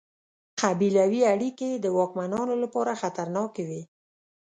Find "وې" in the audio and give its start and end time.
3.69-3.81